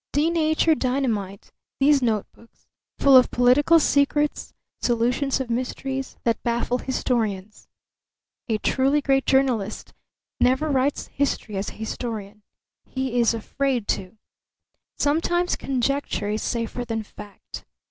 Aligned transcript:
Denatured 0.13 0.79
dynamite, 0.79 1.51
these 1.79 2.01
notebooks, 2.01 2.65
full 2.97 3.15
of 3.15 3.29
political 3.29 3.79
secrets, 3.79 4.51
solutions 4.81 5.39
of 5.39 5.51
mysteries 5.51 6.17
that 6.23 6.41
baffle 6.41 6.79
historians. 6.79 7.67
A 8.49 8.57
truly 8.57 8.99
great 8.99 9.27
journalist 9.27 9.93
never 10.39 10.71
writes 10.71 11.05
history 11.09 11.55
as 11.55 11.69
a 11.69 11.73
historian; 11.73 12.41
he 12.83 13.19
is 13.19 13.35
afraid 13.35 13.87
to. 13.89 14.17
Sometimes 14.97 15.55
conjecture 15.55 16.29
is 16.29 16.41
safer 16.41 16.83
than 16.83 17.03
fact. 17.03 17.63